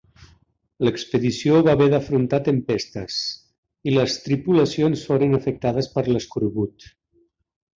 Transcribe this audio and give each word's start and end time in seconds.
L'expedició 0.87 1.59
va 1.67 1.75
haver 1.77 1.87
d'afrontar 1.93 2.39
tempestes 2.47 3.19
i 3.91 3.93
les 3.99 4.17
tripulacions 4.25 5.05
foren 5.11 5.41
afectades 5.41 5.91
per 5.99 6.07
l'escorbut. 6.09 6.91